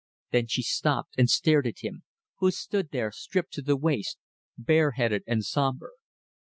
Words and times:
Then 0.31 0.47
she 0.47 0.63
stopped 0.63 1.13
and 1.19 1.29
stared 1.29 1.67
at 1.67 1.81
him 1.81 2.01
who 2.37 2.49
stood 2.49 2.89
there, 2.89 3.11
stripped 3.11 3.53
to 3.53 3.61
the 3.61 3.75
waist, 3.77 4.17
bare 4.57 4.93
headed 4.93 5.21
and 5.27 5.45
sombre. 5.45 5.91